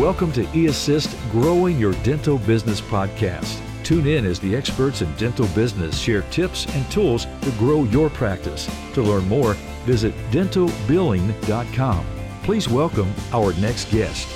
[0.00, 3.62] Welcome to eAssist Growing Your Dental Business podcast.
[3.82, 8.10] Tune in as the experts in dental business share tips and tools to grow your
[8.10, 8.68] practice.
[8.92, 9.54] To learn more,
[9.86, 12.06] visit dentalbilling.com.
[12.42, 14.28] Please welcome our next guest.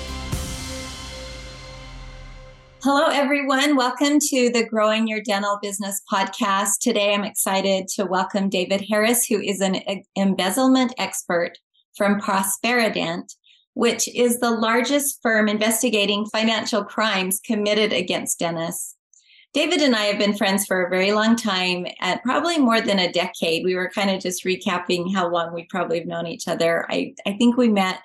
[2.81, 3.75] Hello, everyone.
[3.75, 6.79] Welcome to the Growing Your Dental Business podcast.
[6.81, 9.75] Today, I'm excited to welcome David Harris, who is an
[10.15, 11.51] embezzlement expert
[11.95, 13.35] from Prosperident,
[13.73, 18.95] which is the largest firm investigating financial crimes committed against dentists.
[19.53, 22.99] David and I have been friends for a very long time, at probably more than
[22.99, 23.65] a decade.
[23.65, 26.85] We were kind of just recapping how long we probably have known each other.
[26.89, 27.99] I, I think we met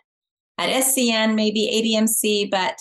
[0.59, 2.81] at SCN, maybe ADMC, but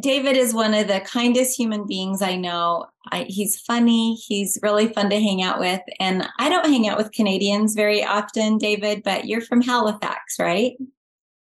[0.00, 2.86] David is one of the kindest human beings I know.
[3.10, 4.14] I, he's funny.
[4.14, 5.80] He's really fun to hang out with.
[5.98, 10.72] And I don't hang out with Canadians very often, David, but you're from Halifax, right?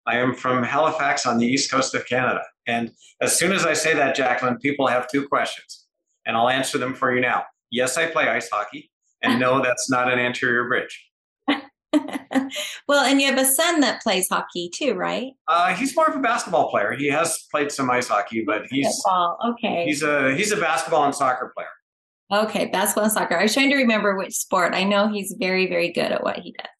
[0.07, 2.41] I am from Halifax on the east coast of Canada.
[2.65, 5.85] And as soon as I say that, Jacqueline, people have two questions,
[6.25, 7.43] and I'll answer them for you now.
[7.71, 8.89] Yes, I play ice hockey,
[9.21, 11.03] and no, that's not an anterior bridge.
[12.87, 15.33] well, and you have a son that plays hockey too, right?
[15.47, 16.93] Uh, he's more of a basketball player.
[16.93, 19.37] He has played some ice hockey, but he's Football.
[19.49, 19.85] okay.
[19.85, 22.43] He's a he's a basketball and soccer player.
[22.43, 23.37] Okay, basketball and soccer.
[23.37, 24.73] I was trying to remember which sport.
[24.73, 26.76] I know he's very very good at what he does.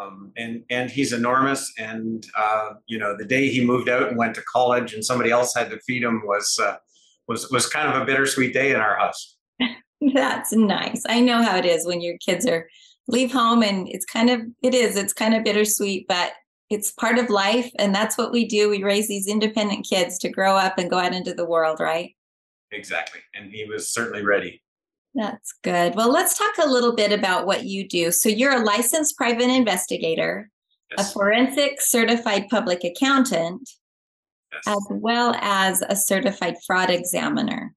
[0.00, 1.72] Um, and and he's enormous.
[1.78, 5.30] And uh, you know, the day he moved out and went to college, and somebody
[5.30, 6.76] else had to feed him was uh,
[7.26, 9.36] was was kind of a bittersweet day in our house.
[10.14, 11.02] That's nice.
[11.08, 12.68] I know how it is when your kids are
[13.08, 16.32] leave home and it's kind of it is it's kind of bittersweet but
[16.70, 20.28] it's part of life and that's what we do we raise these independent kids to
[20.28, 22.14] grow up and go out into the world right
[22.70, 24.62] exactly and he was certainly ready
[25.18, 25.94] that's good.
[25.94, 28.10] Well let's talk a little bit about what you do.
[28.10, 30.50] So you're a licensed private investigator
[30.96, 31.08] yes.
[31.08, 33.68] a forensic certified public accountant
[34.52, 34.62] yes.
[34.66, 37.74] as well as a certified fraud examiner.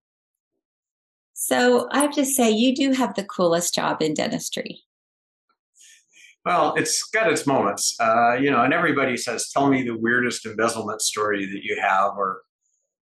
[1.34, 4.82] So i have to say you do have the coolest job in dentistry.
[6.44, 10.44] Well, it's got its moments, uh, you know, and everybody says, "Tell me the weirdest
[10.46, 12.42] embezzlement story that you have," or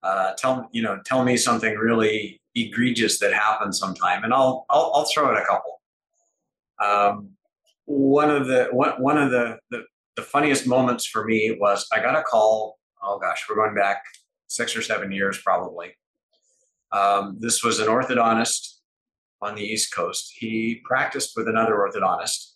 [0.04, 4.92] uh, "Tell you know, tell me something really egregious that happened sometime," and I'll I'll,
[4.96, 5.82] I'll throw out a couple.
[6.84, 7.30] Um,
[7.86, 9.84] one of the one, one of the, the
[10.16, 12.78] the funniest moments for me was I got a call.
[13.02, 14.04] Oh gosh, we're going back
[14.48, 15.96] six or seven years probably.
[16.92, 18.76] Um, this was an orthodontist
[19.42, 20.34] on the East Coast.
[20.38, 22.54] He practiced with another orthodontist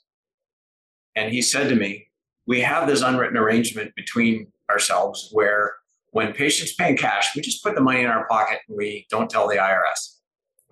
[1.15, 2.07] and he said to me,
[2.47, 5.75] We have this unwritten arrangement between ourselves where
[6.11, 9.05] when patients pay in cash, we just put the money in our pocket and we
[9.09, 10.17] don't tell the IRS.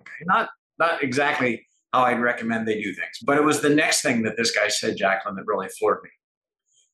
[0.00, 4.02] Okay, not not exactly how I'd recommend they do things, but it was the next
[4.02, 6.10] thing that this guy said, Jacqueline, that really floored me.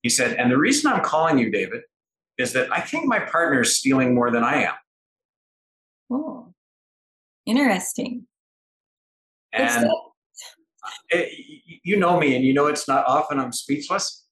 [0.03, 1.83] He said, and the reason I'm calling you, David,
[2.39, 4.75] is that I think my partner is stealing more than I am.
[6.11, 6.55] Oh,
[7.47, 8.27] interesting.
[9.53, 9.91] And
[11.09, 14.27] it, you know me and you know it's not often I'm speechless.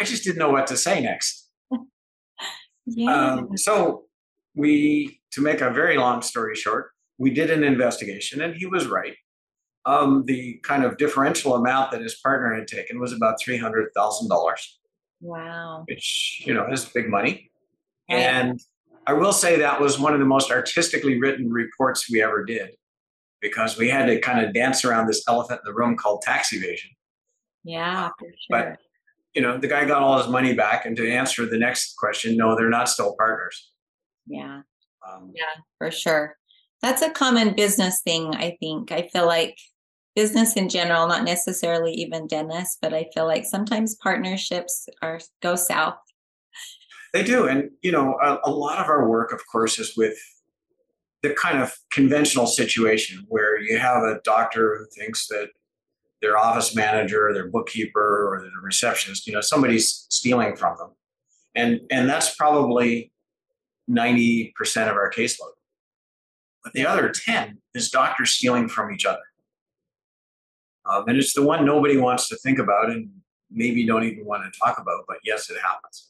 [0.00, 1.43] I just didn't know what to say next.
[2.86, 3.34] Yeah.
[3.34, 4.04] Um, so
[4.54, 8.86] we, to make a very long story short, we did an investigation and he was
[8.86, 9.14] right.
[9.86, 13.90] Um, the kind of differential amount that his partner had taken was about three hundred
[13.94, 14.78] thousand dollars.
[15.20, 15.84] Wow!
[15.86, 17.50] Which you know is big money,
[18.10, 18.18] right.
[18.18, 18.60] and
[19.06, 22.70] I will say that was one of the most artistically written reports we ever did
[23.42, 26.54] because we had to kind of dance around this elephant in the room called tax
[26.54, 26.90] evasion.
[27.62, 28.34] Yeah, for sure.
[28.48, 28.78] But
[29.34, 32.36] you know, the guy got all his money back, and to answer the next question,
[32.36, 33.72] no, they're not still partners.
[34.26, 34.62] Yeah,
[35.08, 36.36] um, yeah, for sure.
[36.82, 38.34] That's a common business thing.
[38.34, 38.92] I think.
[38.92, 39.56] I feel like
[40.14, 45.56] business in general, not necessarily even dentists, but I feel like sometimes partnerships are go
[45.56, 45.96] south.
[47.12, 50.16] They do, and you know, a, a lot of our work, of course, is with
[51.22, 55.48] the kind of conventional situation where you have a doctor who thinks that
[56.24, 60.90] their office manager, their bookkeeper, or their receptionist, you know, somebody's stealing from them.
[61.54, 63.12] And and that's probably
[63.90, 64.54] 90%
[64.90, 65.52] of our caseload.
[66.62, 69.20] But the other 10 is doctors stealing from each other.
[70.86, 73.10] Um, and it's the one nobody wants to think about and
[73.50, 76.08] maybe don't even want to talk about, but yes, it happens.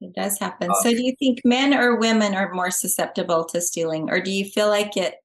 [0.00, 0.70] It does happen.
[0.70, 4.30] Uh, so, do you think men or women are more susceptible to stealing, or do
[4.30, 5.16] you feel like it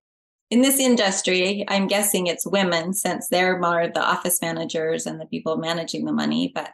[0.53, 1.65] in this industry?
[1.67, 6.11] I'm guessing it's women since they're more the office managers and the people managing the
[6.13, 6.51] money.
[6.53, 6.69] But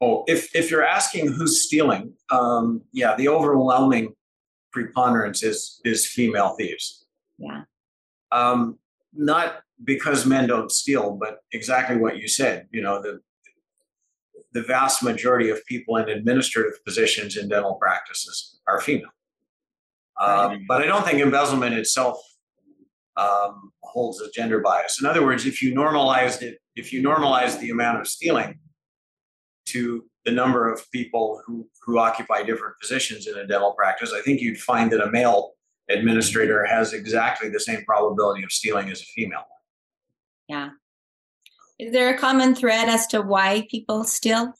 [0.00, 4.14] oh, if if you're asking who's stealing, um, yeah, the overwhelming
[4.72, 7.06] preponderance is is female thieves.
[7.38, 7.62] Yeah.
[8.32, 8.80] Um,
[9.12, 12.66] not because men don't steal, but exactly what you said.
[12.72, 13.20] You know, the
[14.54, 19.14] the vast majority of people in administrative positions in dental practices are female.
[20.20, 22.18] Um, but I don't think embezzlement itself
[23.16, 25.00] um, holds a gender bias.
[25.00, 28.58] In other words, if you normalized it, if you normalize the amount of stealing
[29.66, 34.20] to the number of people who, who occupy different positions in a dental practice, I
[34.22, 35.52] think you'd find that a male
[35.90, 39.44] administrator has exactly the same probability of stealing as a female.
[40.48, 40.70] Yeah.
[41.78, 44.54] Is there a common thread as to why people steal?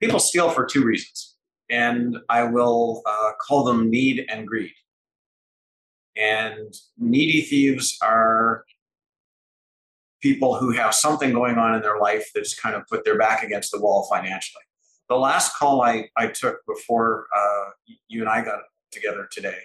[0.00, 1.36] People steal for two reasons,
[1.68, 4.72] and I will uh, call them need and greed.
[6.18, 8.64] And needy thieves are
[10.20, 13.44] people who have something going on in their life that's kind of put their back
[13.44, 14.62] against the wall financially.
[15.08, 17.70] The last call I, I took before uh,
[18.08, 18.60] you and I got
[18.90, 19.58] together today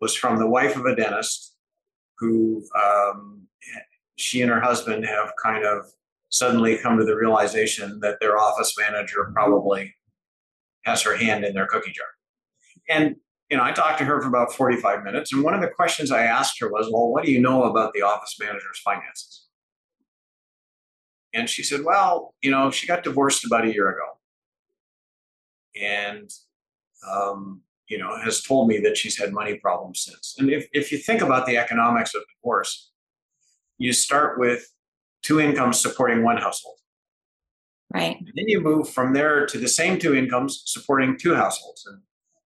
[0.00, 1.56] was from the wife of a dentist
[2.18, 3.46] who um,
[4.16, 5.86] she and her husband have kind of
[6.28, 9.94] suddenly come to the realization that their office manager probably
[10.84, 12.06] has her hand in their cookie jar.
[12.88, 13.16] And
[13.54, 16.10] you know, I talked to her for about 45 minutes, and one of the questions
[16.10, 19.46] I asked her was, "Well, what do you know about the office manager's finances?"
[21.32, 24.18] And she said, "Well, you know, she got divorced about a year ago,
[25.80, 26.28] and
[27.08, 30.34] um, you know, has told me that she's had money problems since.
[30.36, 32.90] And if, if you think about the economics of divorce,
[33.78, 34.68] you start with
[35.22, 36.78] two incomes supporting one household.
[37.92, 38.18] Right.
[38.18, 42.00] And then you move from there to the same two incomes supporting two households and,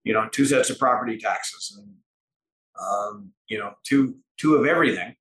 [0.04, 1.94] you know, two sets of property taxes and,
[2.80, 5.14] um, you know, two, two of everything.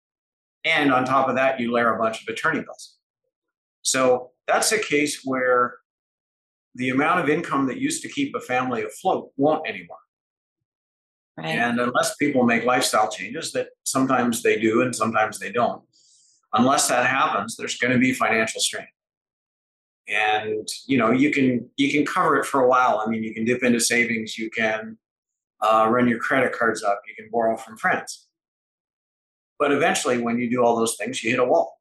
[0.66, 2.98] And on top of that, you layer a bunch of attorney bills.
[3.82, 5.76] So that's a case where
[6.76, 9.98] the amount of income that used to keep a family afloat won't anymore.
[11.38, 11.48] Right.
[11.48, 15.84] And unless people make lifestyle changes that sometimes they do and sometimes they don't,
[16.54, 18.88] unless that happens, there's going to be financial strain.
[20.08, 23.04] And you know, you can you can cover it for a while.
[23.06, 24.98] I mean, you can dip into savings, you can
[25.62, 28.28] uh, run your credit cards up, you can borrow from friends.
[29.60, 31.78] But eventually, when you do all those things, you hit a wall.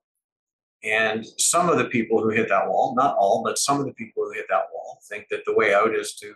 [0.83, 3.93] And some of the people who hit that wall, not all, but some of the
[3.95, 6.35] people who hit that wall, think that the way out is to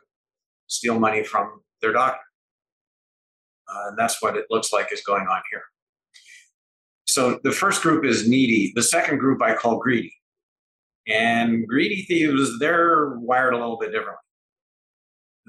[0.66, 2.20] steal money from their doctor.
[3.68, 5.62] Uh, and that's what it looks like is going on here.
[7.06, 8.72] So the first group is needy.
[8.74, 10.14] The second group I call greedy.
[11.06, 14.16] And greedy thieves, they're wired a little bit differently.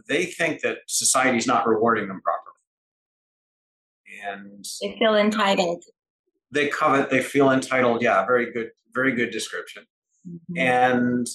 [0.07, 2.51] They think that society's not rewarding them properly.
[4.25, 5.83] And they feel entitled.
[6.51, 8.01] They covet, they feel entitled.
[8.01, 9.83] Yeah, very good, very good description.
[10.27, 10.57] Mm-hmm.
[10.57, 11.27] And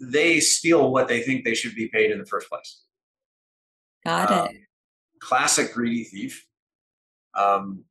[0.00, 2.82] they steal what they think they should be paid in the first place.
[4.04, 4.56] Got um, it.
[5.20, 6.46] Classic greedy thief.
[7.34, 7.84] Um,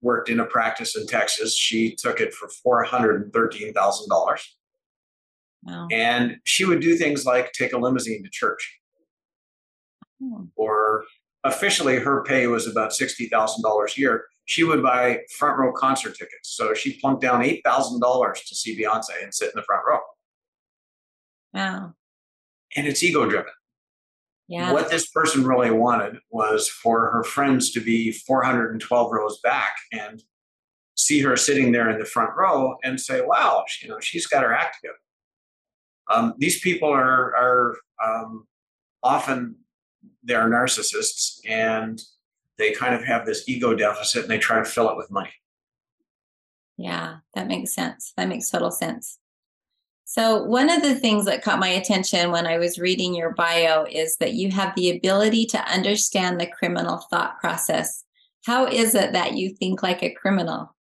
[0.00, 1.56] worked in a practice in Texas.
[1.56, 2.48] She took it for
[2.86, 4.38] $413,000.
[5.68, 5.88] Wow.
[5.90, 8.80] And she would do things like take a limousine to church.
[10.20, 10.44] Hmm.
[10.56, 11.04] Or
[11.44, 14.24] officially, her pay was about sixty thousand dollars a year.
[14.46, 16.56] She would buy front row concert tickets.
[16.56, 19.82] So she plunked down eight thousand dollars to see Beyonce and sit in the front
[19.86, 19.98] row.
[21.52, 21.94] Wow.
[22.76, 23.52] And it's ego driven.
[24.48, 24.72] Yeah.
[24.72, 30.22] What this person really wanted was for her friends to be 412 rows back and
[30.96, 34.42] see her sitting there in the front row and say, "Wow, you know, she's got
[34.42, 34.98] her act together."
[36.10, 38.46] Um, these people are are um,
[39.02, 39.56] often
[40.22, 42.00] they're narcissists and
[42.58, 45.32] they kind of have this ego deficit and they try to fill it with money.
[46.76, 48.12] Yeah, that makes sense.
[48.16, 49.18] That makes total sense.
[50.04, 53.84] So, one of the things that caught my attention when I was reading your bio
[53.84, 58.04] is that you have the ability to understand the criminal thought process.
[58.46, 60.74] How is it that you think like a criminal,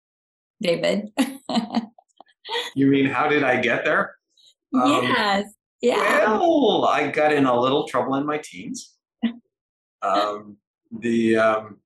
[0.62, 1.10] David?
[2.76, 4.15] you mean, how did I get there?
[4.80, 5.52] Um, yes.
[5.80, 6.38] Yeah.
[6.38, 8.94] Well, I got in a little trouble in my teens.
[10.02, 10.56] Um,
[10.90, 11.78] the um,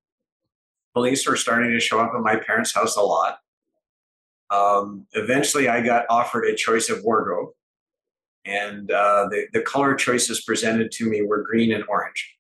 [0.95, 3.39] police were starting to show up at my parents' house a lot.
[4.51, 7.51] Um, eventually, I got offered a choice of wardrobe,
[8.45, 12.37] and uh, the, the color choices presented to me were green and orange.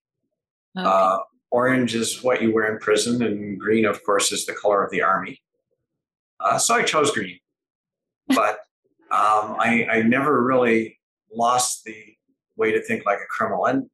[0.76, 0.87] Okay.
[0.87, 1.19] Uh,
[1.50, 4.90] orange is what you wear in prison, and green, of course, is the color of
[4.90, 5.40] the army.
[6.40, 7.38] Uh, so I chose green,
[8.28, 8.59] but
[9.11, 10.99] um, I, I never really
[11.35, 11.97] lost the
[12.57, 13.67] way to think like a criminal.
[13.67, 13.88] And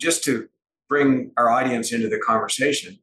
[0.00, 0.48] just to
[0.88, 2.98] bring our audience into the conversation,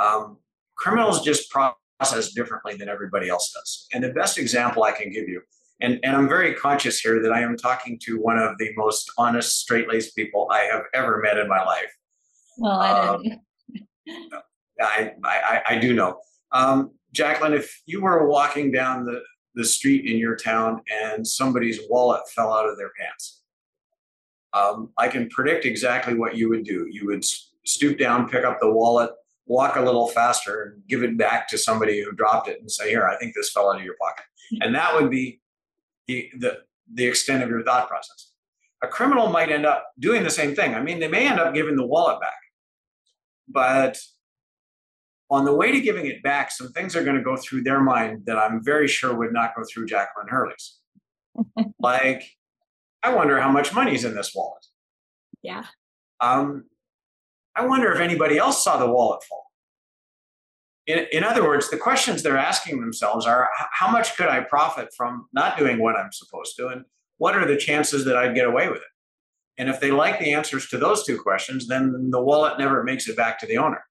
[0.00, 0.38] um,
[0.76, 3.86] criminals just process differently than everybody else does.
[3.92, 5.42] And the best example I can give you,
[5.80, 9.10] and, and I'm very conscious here that I am talking to one of the most
[9.18, 11.92] honest, straight laced people I have ever met in my life.
[12.58, 13.22] Well, I um,
[14.80, 16.20] I, I, I, do know.
[16.52, 19.20] Um, Jacqueline, if you were walking down the,
[19.58, 23.42] the street in your town and somebody's wallet fell out of their pants,
[24.52, 26.86] um, I can predict exactly what you would do.
[26.88, 27.24] You would
[27.64, 29.10] stoop down, pick up the wallet,
[29.46, 32.88] walk a little faster, and give it back to somebody who dropped it and say,
[32.88, 34.26] "Here, I think this fell out of your pocket,"
[34.60, 35.40] and that would be
[36.06, 36.62] the the
[36.94, 38.30] the extent of your thought process.
[38.84, 40.76] A criminal might end up doing the same thing.
[40.76, 42.40] I mean, they may end up giving the wallet back,
[43.48, 43.98] but
[45.30, 47.80] on the way to giving it back, some things are going to go through their
[47.80, 50.78] mind that I'm very sure would not go through Jacqueline Hurley's.
[51.80, 52.24] like,
[53.02, 54.64] I wonder how much money's in this wallet.
[55.42, 55.64] Yeah.
[56.20, 56.64] Um,
[57.54, 59.44] I wonder if anybody else saw the wallet fall.
[60.86, 64.88] In, in other words, the questions they're asking themselves are how much could I profit
[64.96, 66.68] from not doing what I'm supposed to?
[66.68, 66.84] And
[67.18, 68.82] what are the chances that I'd get away with it?
[69.58, 73.08] And if they like the answers to those two questions, then the wallet never makes
[73.08, 73.82] it back to the owner.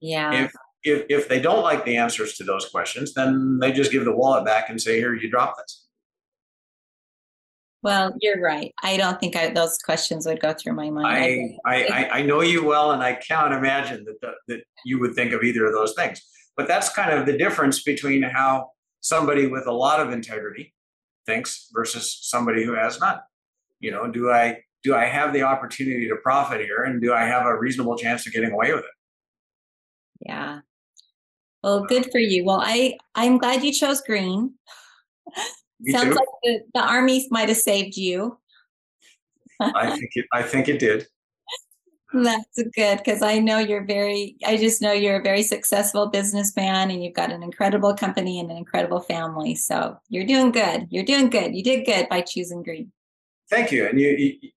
[0.00, 0.44] Yeah.
[0.44, 0.52] If
[0.84, 4.14] if if they don't like the answers to those questions, then they just give the
[4.14, 5.86] wallet back and say, "Here, you drop this."
[7.82, 8.74] Well, you're right.
[8.82, 11.56] I don't think I, those questions would go through my mind.
[11.64, 15.14] I, I, I, know you well, and I cannot imagine that the, that you would
[15.14, 16.20] think of either of those things.
[16.56, 18.70] But that's kind of the difference between how
[19.02, 20.74] somebody with a lot of integrity
[21.26, 23.20] thinks versus somebody who has none.
[23.78, 27.24] You know, do I do I have the opportunity to profit here, and do I
[27.24, 28.95] have a reasonable chance of getting away with it?
[30.20, 30.60] Yeah.
[31.62, 32.44] Well, good for you.
[32.44, 34.54] Well, I I'm glad you chose green.
[35.90, 36.14] Sounds too.
[36.14, 38.38] like the, the army might have saved you.
[39.60, 41.06] I think it, I think it did.
[42.12, 46.90] That's good because I know you're very, I just know you're a very successful businessman
[46.90, 49.54] and you've got an incredible company and an incredible family.
[49.54, 50.86] So you're doing good.
[50.90, 51.54] You're doing good.
[51.54, 52.92] You did good by choosing green.
[53.50, 53.86] Thank you.
[53.86, 54.50] And you you,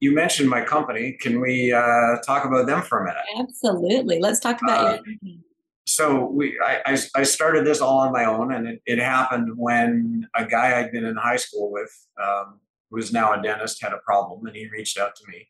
[0.00, 1.16] you mentioned my company.
[1.20, 3.22] Can we uh, talk about them for a minute?
[3.38, 4.18] Absolutely.
[4.20, 5.40] Let's talk about Uh, your company.
[5.86, 10.26] so we I, I, started this all on my own and it, it happened when
[10.34, 11.92] a guy i'd been in high school with
[12.24, 15.40] um, who is now a dentist had a problem and he reached out to me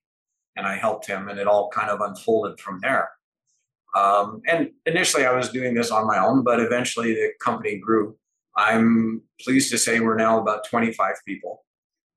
[0.57, 3.07] and i helped him and it all kind of unfolded from there
[3.95, 8.17] um, and initially i was doing this on my own but eventually the company grew
[8.57, 11.63] i'm pleased to say we're now about 25 people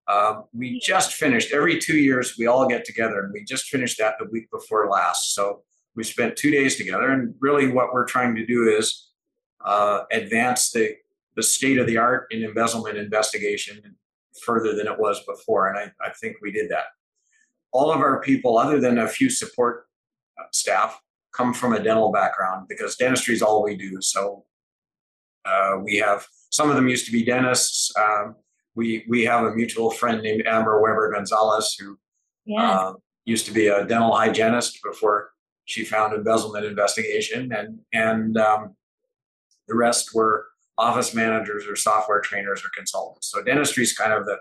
[0.08, 3.98] uh, we just finished every two years we all get together and we just finished
[3.98, 5.34] that the week before last.
[5.34, 5.64] So
[5.96, 9.10] we spent two days together and really what we're trying to do is
[9.64, 10.96] uh, advance the,
[11.36, 13.96] the state of the art in embezzlement investigation
[14.44, 16.86] further than it was before and I, I think we did that.
[17.72, 19.88] All of our people other than a few support
[20.40, 21.00] uh, staff
[21.34, 24.02] come from a dental background because dentistry is all we do.
[24.02, 24.46] So
[25.46, 28.36] uh, we have some of them used to be dentists um,
[28.76, 31.98] we we have a mutual friend named amber weber gonzalez who
[32.46, 32.72] Yeah.
[32.72, 32.94] uh,
[33.26, 35.32] used to be a dental hygienist before
[35.66, 38.76] she found embezzlement investigation, and and um,
[39.68, 40.46] the rest were
[40.78, 43.32] office managers or software trainers or consultants.
[43.32, 44.38] So dentistry is kind of the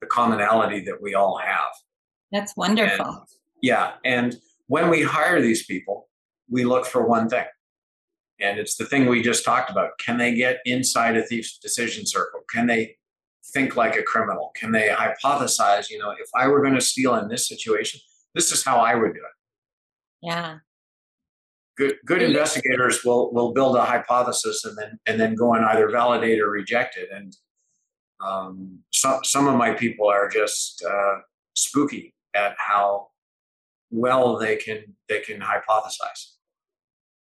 [0.00, 1.70] the commonality that we all have.
[2.30, 3.06] That's wonderful.
[3.06, 3.16] And,
[3.62, 4.36] yeah, and
[4.68, 6.08] when we hire these people,
[6.48, 7.46] we look for one thing,
[8.38, 9.98] and it's the thing we just talked about.
[9.98, 12.40] Can they get inside a thief's decision circle?
[12.54, 12.96] Can they
[13.52, 14.52] think like a criminal?
[14.56, 15.90] Can they hypothesize?
[15.90, 18.00] You know, if I were going to steal in this situation,
[18.34, 19.36] this is how I would do it.
[20.22, 20.58] yeah.
[21.76, 22.26] Good, good Yeah.
[22.28, 26.50] investigators will will build a hypothesis and then and then go and either validate or
[26.50, 27.08] reject it.
[27.12, 27.36] And
[28.20, 31.18] um, some some of my people are just uh,
[31.54, 33.08] spooky at how
[33.92, 36.34] well they can they can hypothesize.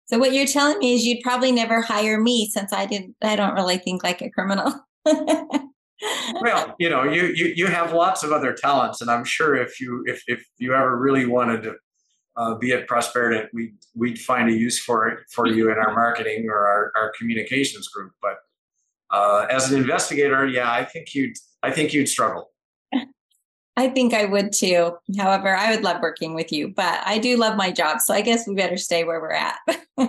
[0.07, 3.37] So what you're telling me is you'd probably never hire me since I didn't I
[3.37, 4.73] don't really think like a criminal.
[6.41, 9.81] Well, you know, you you you have lots of other talents, and I'm sure if
[9.81, 11.75] you if if you ever really wanted to
[12.37, 15.93] uh, be at Prosperident, we we'd find a use for it for you in our
[15.93, 18.13] marketing or our, our communications group.
[18.23, 18.37] But
[19.11, 22.51] uh, as an investigator, yeah, I think you'd I think you'd struggle.
[23.77, 24.97] I think I would too.
[25.17, 28.01] However, I would love working with you, but I do love my job.
[28.01, 29.59] So I guess we better stay where we're at.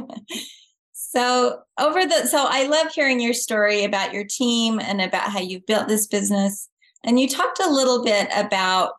[1.13, 5.39] so, over the so I love hearing your story about your team and about how
[5.39, 6.69] you've built this business.
[7.03, 8.93] And you talked a little bit about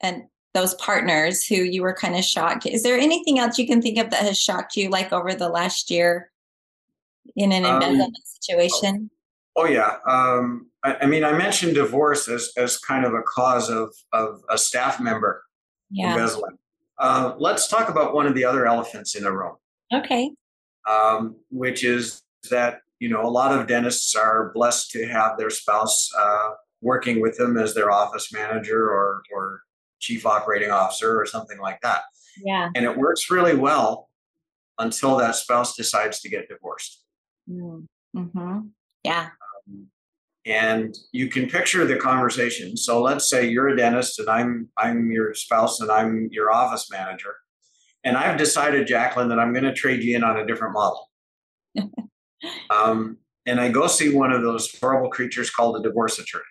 [0.00, 0.22] and
[0.54, 2.64] those partners who you were kind of shocked.
[2.64, 5.50] Is there anything else you can think of that has shocked you like over the
[5.50, 6.30] last year
[7.36, 9.10] in an Um, embezzlement situation?
[9.54, 9.98] Oh yeah.
[10.08, 14.40] Um, I, I mean, I mentioned divorce as as kind of a cause of of
[14.48, 15.44] a staff member
[15.90, 16.12] Yeah.
[16.12, 16.56] embezzling.
[16.96, 19.56] Uh, let's talk about one of the other elephants in the room.
[19.92, 20.30] Okay.
[20.88, 25.50] Um, which is that you know a lot of dentists are blessed to have their
[25.50, 29.62] spouse uh, working with them as their office manager or or
[30.00, 32.02] chief operating officer or something like that,
[32.44, 32.70] Yeah.
[32.76, 34.08] and it works really well
[34.78, 37.02] until that spouse decides to get divorced.
[37.50, 38.58] Mm-hmm.
[39.04, 39.28] Yeah.
[40.46, 42.76] and you can picture the conversation.
[42.76, 46.88] So let's say you're a dentist and I'm I'm your spouse and I'm your office
[46.90, 47.34] manager,
[48.04, 51.08] and I've decided, Jacqueline, that I'm going to trade you in on a different model.
[52.70, 56.44] um, and I go see one of those horrible creatures called a divorce attorney.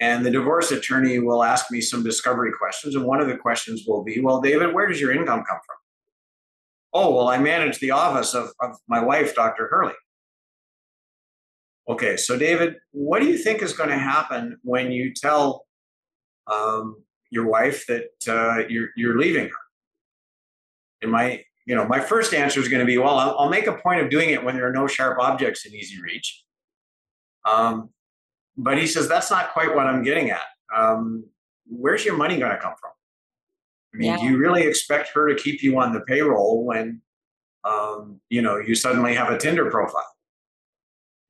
[0.00, 2.94] And the divorce attorney will ask me some discovery questions.
[2.94, 5.76] And one of the questions will be, Well, David, where does your income come from?
[6.92, 9.68] Oh, well, I manage the office of, of my wife, Dr.
[9.68, 9.94] Hurley.
[11.88, 15.66] Okay, so David, what do you think is going to happen when you tell
[16.46, 19.69] um, your wife that uh, you're, you're leaving her?
[21.02, 23.66] And my, you know, my first answer is going to be, well, I'll, I'll, make
[23.66, 26.44] a point of doing it when there are no sharp objects in easy reach.
[27.44, 27.90] Um,
[28.56, 30.42] but he says that's not quite what I'm getting at.
[30.76, 31.24] Um,
[31.66, 32.90] where's your money going to come from?
[33.94, 34.18] I mean, yeah.
[34.18, 37.00] do you really expect her to keep you on the payroll when,
[37.64, 40.06] um, you know, you suddenly have a Tinder profile?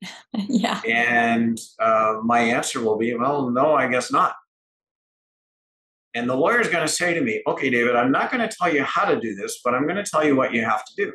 [0.33, 0.81] yeah.
[0.87, 4.35] And uh, my answer will be, well, no, I guess not.
[6.13, 8.53] And the lawyer is going to say to me, okay, David, I'm not going to
[8.53, 10.83] tell you how to do this, but I'm going to tell you what you have
[10.85, 11.13] to do.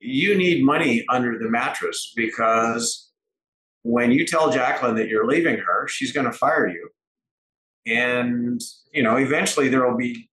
[0.00, 3.10] You need money under the mattress because
[3.82, 6.88] when you tell Jacqueline that you're leaving her, she's going to fire you.
[7.86, 8.60] And,
[8.92, 10.30] you know, eventually there will be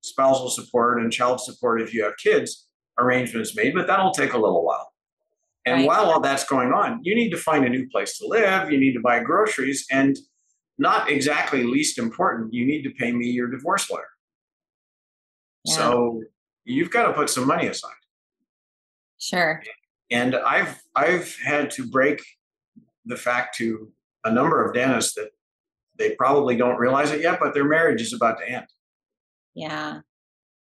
[0.00, 2.66] spousal support and child support if you have kids
[2.98, 4.92] arrangements made, but that'll take a little while.
[5.64, 5.86] And right.
[5.86, 8.78] while all that's going on, you need to find a new place to live, you
[8.78, 10.16] need to buy groceries, and
[10.78, 14.08] not exactly least important, you need to pay me your divorce lawyer.
[15.64, 15.74] Yeah.
[15.74, 16.22] So
[16.64, 17.92] you've got to put some money aside.
[19.18, 19.62] Sure.
[20.10, 22.22] And I've I've had to break
[23.04, 23.92] the fact to
[24.24, 25.30] a number of dentists that
[25.98, 28.66] they probably don't realize it yet, but their marriage is about to end.
[29.54, 30.00] Yeah.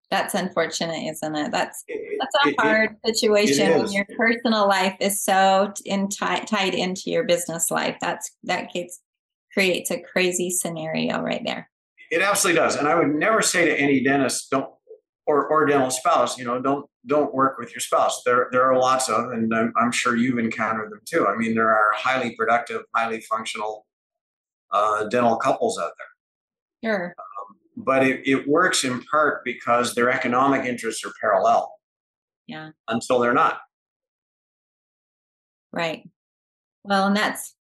[0.10, 1.52] That's unfortunate, isn't it?
[1.52, 6.46] That's that's a it, hard it, situation when your personal life is so in t-
[6.46, 7.98] tied into your business life.
[8.00, 9.02] That's that gets
[9.58, 11.68] creates a crazy scenario right there.
[12.12, 12.76] It absolutely does.
[12.76, 14.70] And I would never say to any dentist, don't
[15.26, 18.22] or, or dental spouse, you know, don't don't work with your spouse.
[18.24, 21.26] There there are lots of, and I'm, I'm sure you've encountered them too.
[21.26, 23.88] I mean, there are highly productive, highly functional
[24.72, 26.92] uh, dental couples out there.
[26.92, 27.16] Sure.
[27.18, 31.74] Um, but it, it works in part because their economic interests are parallel.
[32.46, 32.70] Yeah.
[32.88, 33.60] Until they're not.
[35.74, 36.08] Right.
[36.84, 37.57] Well, and that's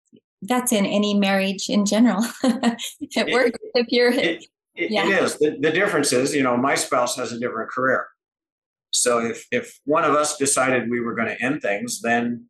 [0.41, 2.23] that's in any marriage in general.
[2.43, 4.11] it, works if you're.
[4.11, 5.07] It, it, yeah.
[5.07, 5.37] it is.
[5.37, 8.07] The, the difference is, you know, my spouse has a different career.
[8.91, 12.45] So if if one of us decided we were going to end things, then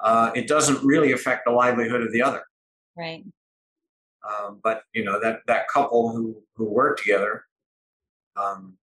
[0.00, 2.42] uh, it doesn't really affect the livelihood of the other.
[2.96, 3.24] Right.
[4.28, 7.44] Um, but you know that that couple who who work together,
[8.36, 8.78] um,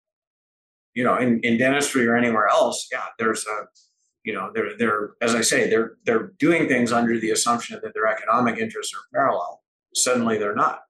[0.94, 3.68] you know, in, in dentistry or anywhere else, yeah, there's a
[4.26, 7.94] you know they're they're as i say they're they're doing things under the assumption that
[7.94, 9.62] their economic interests are parallel.
[9.94, 10.82] Suddenly they're not.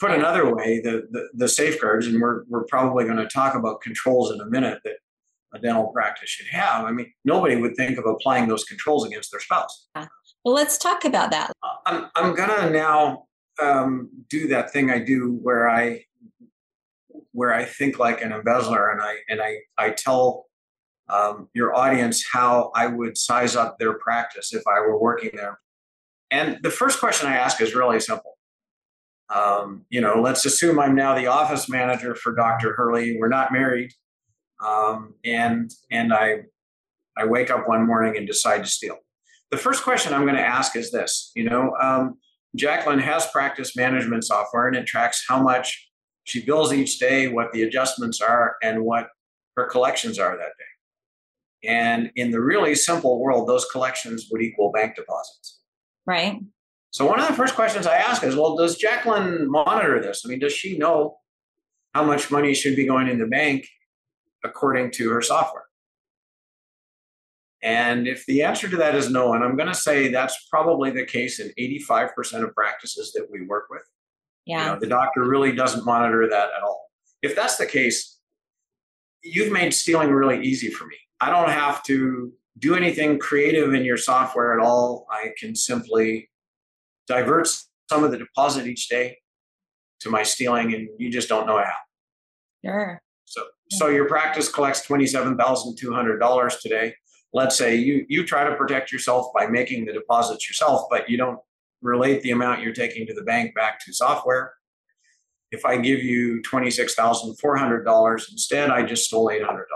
[0.00, 3.82] Put another way the the, the safeguards and we're, we're probably going to talk about
[3.82, 4.96] controls in a minute that
[5.54, 6.84] a dental practice should have.
[6.86, 9.88] I mean nobody would think of applying those controls against their spouse.
[9.94, 11.52] Well let's talk about that.
[11.62, 13.24] Uh, i'm, I'm to now
[13.62, 16.04] um, do that thing i do where i
[17.32, 20.45] where i think like an embezzler and i and i i tell
[21.08, 25.60] um, your audience how I would size up their practice if I were working there.
[26.30, 28.36] And the first question I ask is really simple.
[29.34, 32.74] Um, you know, let's assume I'm now the office manager for Dr.
[32.74, 33.16] Hurley.
[33.18, 33.92] We're not married,
[34.64, 36.42] um, and and I
[37.16, 38.98] I wake up one morning and decide to steal.
[39.50, 41.32] The first question I'm going to ask is this.
[41.34, 42.18] You know, um,
[42.54, 45.88] Jacqueline has practice management software, and it tracks how much
[46.24, 49.08] she bills each day, what the adjustments are, and what
[49.56, 50.75] her collections are that day.
[51.66, 55.60] And in the really simple world, those collections would equal bank deposits.
[56.06, 56.40] Right.
[56.90, 60.22] So one of the first questions I ask is, well, does Jacqueline monitor this?
[60.24, 61.18] I mean, does she know
[61.94, 63.66] how much money should be going in the bank
[64.44, 65.64] according to her software?
[67.62, 70.90] And if the answer to that is no, and I'm going to say that's probably
[70.90, 73.82] the case in 85% of practices that we work with.
[74.44, 74.66] Yeah.
[74.66, 76.90] You know, the doctor really doesn't monitor that at all.
[77.22, 78.20] If that's the case,
[79.22, 80.96] you've made stealing really easy for me.
[81.20, 85.06] I don't have to do anything creative in your software at all.
[85.10, 86.30] I can simply
[87.06, 87.48] divert
[87.88, 89.18] some of the deposit each day
[90.00, 91.72] to my stealing, and you just don't know how.
[92.64, 93.00] Sure.
[93.24, 96.94] So, so your practice collects twenty-seven thousand two hundred dollars today.
[97.32, 101.16] Let's say you you try to protect yourself by making the deposits yourself, but you
[101.16, 101.38] don't
[101.82, 104.54] relate the amount you're taking to the bank back to software.
[105.52, 109.66] If I give you twenty-six thousand four hundred dollars instead, I just stole eight hundred
[109.68, 109.75] dollars.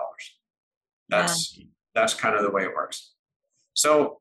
[1.11, 1.65] That's yeah.
[1.95, 3.13] that's kind of the way it works.
[3.75, 4.21] So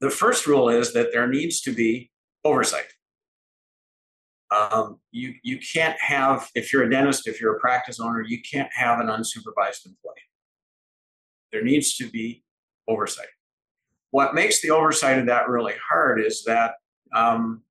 [0.00, 2.10] the first rule is that there needs to be
[2.44, 2.86] oversight.
[4.50, 8.40] Um, you you can't have if you're a dentist, if you're a practice owner, you
[8.42, 10.26] can't have an unsupervised employee.
[11.52, 12.42] There needs to be
[12.88, 13.28] oversight.
[14.10, 16.74] What makes the oversight of that really hard is that
[17.14, 17.62] um,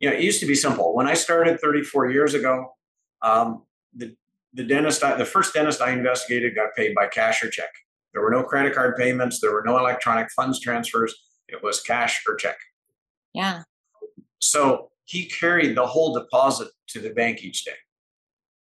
[0.00, 0.94] you know it used to be simple.
[0.94, 2.74] When I started 34 years ago,
[3.22, 3.62] um,
[3.94, 4.14] the
[4.56, 7.68] the dentist, I, the first dentist I investigated, got paid by cash or check.
[8.12, 9.40] There were no credit card payments.
[9.40, 11.14] There were no electronic funds transfers.
[11.48, 12.56] It was cash or check.
[13.34, 13.62] Yeah.
[14.40, 17.76] So he carried the whole deposit to the bank each day.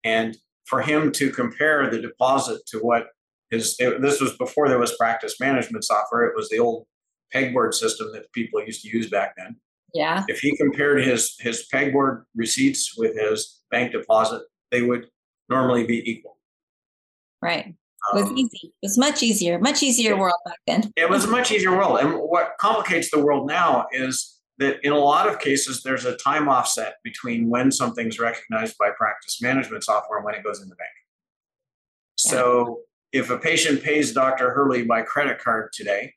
[0.03, 3.09] And for him to compare the deposit to what
[3.51, 6.87] his, it, this was before there was practice management software, it was the old
[7.35, 9.57] pegboard system that people used to use back then.
[9.93, 10.25] Yeah.
[10.29, 15.09] If he compared his his pegboard receipts with his bank deposit, they would
[15.49, 16.37] normally be equal.
[17.43, 17.67] Right.
[17.67, 18.73] It was um, easy.
[18.83, 20.93] It was much easier, much easier world back then.
[20.97, 21.99] it was a much easier world.
[21.99, 26.17] And what complicates the world now is that in a lot of cases, there's a
[26.17, 30.69] time offset between when something's recognized by practice management software and when it goes in
[30.69, 30.91] the bank.
[32.25, 32.33] Yeah.
[32.33, 32.81] So
[33.13, 34.51] if a patient pays Dr.
[34.51, 36.15] Hurley by credit card today,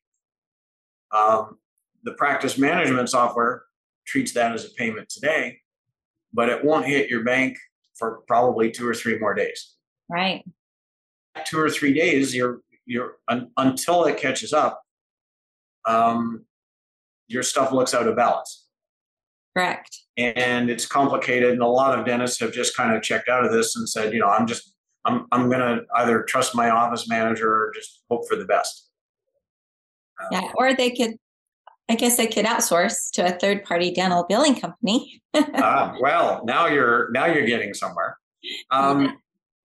[1.11, 1.57] um,
[2.03, 3.63] the practice management software
[4.05, 5.59] treats that as a payment today,
[6.33, 7.57] but it won't hit your bank
[7.99, 9.75] for probably two or three more days.
[10.09, 10.43] Right.
[11.45, 14.81] Two or three days, you're you're un, until it catches up.
[15.85, 16.45] Um,
[17.27, 18.65] your stuff looks out of balance.
[19.55, 19.95] Correct.
[20.17, 23.51] And it's complicated, and a lot of dentists have just kind of checked out of
[23.51, 24.73] this and said, you know, I'm just
[25.05, 28.89] I'm I'm gonna either trust my office manager or just hope for the best.
[30.21, 31.15] Um, yeah, or they could
[31.89, 35.21] I guess I could outsource to a third party dental billing company.
[35.33, 38.17] uh, well, now you're now you're getting somewhere.
[38.69, 39.17] Um,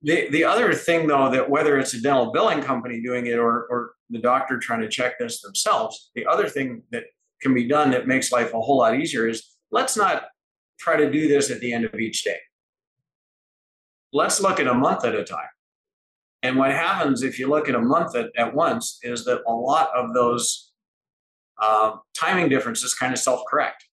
[0.02, 3.66] the the other thing though that whether it's a dental billing company doing it or
[3.70, 7.04] or the doctor trying to check this themselves, the other thing that
[7.42, 10.24] can be done that makes life a whole lot easier is let's not
[10.78, 12.38] try to do this at the end of each day.
[14.12, 15.48] Let's look at a month at a time.
[16.42, 19.52] And what happens if you look at a month at, at once is that a
[19.52, 20.72] lot of those
[21.60, 23.84] uh, timing differences kind of self correct.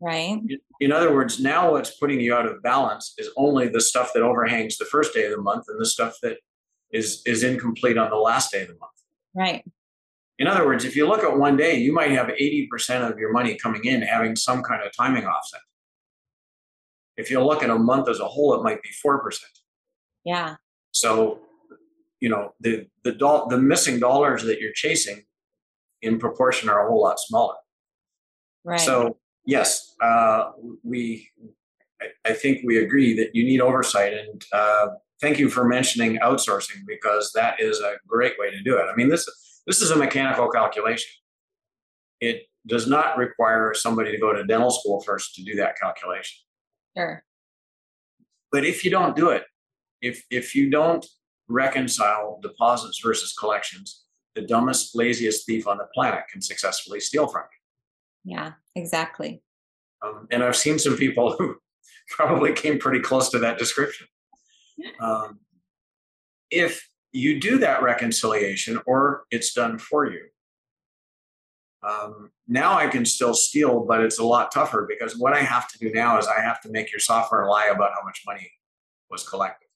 [0.00, 0.40] Right.
[0.80, 4.22] In other words, now what's putting you out of balance is only the stuff that
[4.24, 6.38] overhangs the first day of the month and the stuff that
[6.92, 8.92] is is incomplete on the last day of the month.
[9.34, 9.64] Right.
[10.38, 13.32] In other words, if you look at one day, you might have 80% of your
[13.32, 15.60] money coming in having some kind of timing offset.
[17.16, 19.20] If you look at a month as a whole, it might be 4%.
[20.24, 20.56] Yeah.
[20.90, 21.40] So,
[22.20, 25.22] you know, the the do- the missing dollars that you're chasing
[26.02, 27.54] in proportion are a whole lot smaller.
[28.64, 28.80] Right.
[28.80, 30.50] So yes, uh,
[30.82, 31.28] we
[32.00, 34.88] I, I, think we agree that you need oversight, and uh,
[35.20, 38.86] thank you for mentioning outsourcing because that is a great way to do it.
[38.92, 39.26] I mean this
[39.66, 41.10] this is a mechanical calculation.
[42.20, 46.38] It does not require somebody to go to dental school first to do that calculation.
[46.96, 47.24] Sure.
[48.52, 49.44] But if you don't do it,
[50.00, 51.04] if if you don't
[51.48, 54.01] reconcile deposits versus collections,
[54.34, 58.34] the dumbest, laziest thief on the planet can successfully steal from you.
[58.34, 59.42] Yeah, exactly.
[60.02, 61.56] Um, and I've seen some people who
[62.08, 64.06] probably came pretty close to that description.
[65.00, 65.38] Um,
[66.50, 70.22] if you do that reconciliation or it's done for you,
[71.82, 75.68] um, now I can still steal, but it's a lot tougher because what I have
[75.68, 78.50] to do now is I have to make your software lie about how much money
[79.10, 79.68] was collected.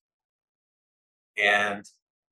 [1.39, 1.85] And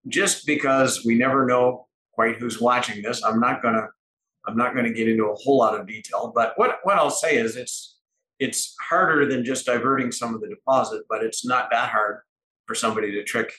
[0.08, 3.22] just because we never know quite who's watching this.
[3.22, 3.88] I'm not gonna
[4.46, 7.36] I'm not gonna get into a whole lot of detail, but what what I'll say
[7.36, 7.98] is it's
[8.38, 12.20] it's harder than just diverting some of the deposit, but it's not that hard
[12.66, 13.52] for somebody to trick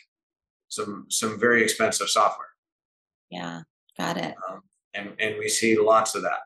[0.68, 2.48] some some very expensive software.
[3.30, 3.62] Yeah,
[3.98, 4.36] got it.
[4.50, 4.62] Um,
[4.94, 6.40] and and we see lots of that.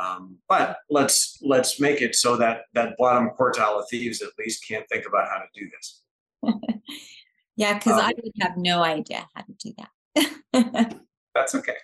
[0.00, 4.66] Um, but let's let's make it so that that bottom quartile of thieves at least
[4.66, 6.02] can't think about how to do this.
[7.56, 9.88] yeah, because um, I would have no idea how to do that.
[11.34, 11.76] That's okay.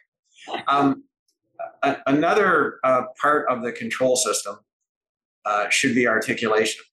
[0.66, 1.04] Um,
[1.82, 4.58] a- another uh, part of the control system
[5.44, 6.84] uh, should be articulation.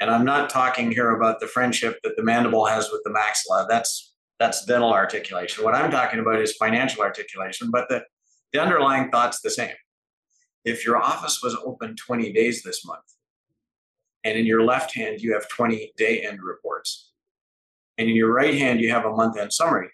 [0.00, 3.66] And I'm not talking here about the friendship that the mandible has with the maxilla.
[3.68, 5.62] That's that's dental articulation.
[5.62, 8.02] What I'm talking about is financial articulation, but the,
[8.52, 9.76] the underlying thought's the same.
[10.64, 13.04] If your office was open 20 days this month,
[14.24, 17.12] and in your left hand you have 20 day end reports,
[17.98, 19.90] and in your right hand you have a month end summary,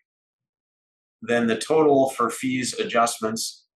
[1.23, 3.67] then the total for fees, adjustments,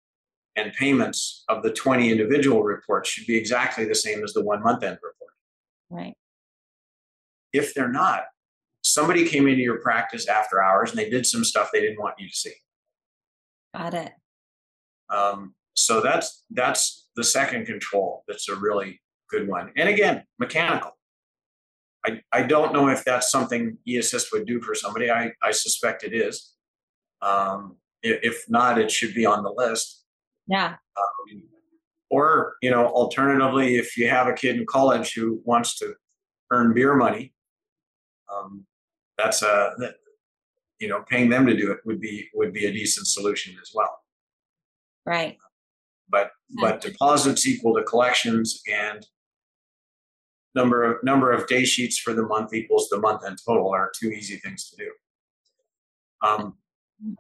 [0.56, 4.62] and payments of the 20 individual reports should be exactly the same as the one
[4.62, 5.32] month end report.
[5.90, 6.14] Right.
[7.52, 8.24] If they're not,
[8.82, 12.16] somebody came into your practice after hours and they did some stuff they didn't want
[12.18, 12.52] you to see.
[13.74, 14.12] Got it.
[15.10, 19.00] Um, so that's that's the second control that's a really
[19.30, 19.72] good one.
[19.76, 20.92] And again, mechanical.
[22.04, 25.10] I, I don't know if that's something eAssist would do for somebody.
[25.10, 26.51] I, I suspect it is.
[27.22, 30.04] Um, if not, it should be on the list.
[30.48, 30.74] Yeah.
[30.96, 31.42] Um,
[32.10, 35.94] or, you know, alternatively, if you have a kid in college who wants to
[36.50, 37.32] earn beer money,
[38.30, 38.66] um,
[39.16, 39.94] that's a, that,
[40.78, 43.70] you know, paying them to do it would be would be a decent solution as
[43.72, 44.00] well.
[45.06, 45.38] Right.
[46.08, 49.06] But but deposits equal to collections and
[50.54, 53.92] number of number of day sheets for the month equals the month end total are
[53.98, 54.90] two easy things to do.
[56.20, 56.56] Um,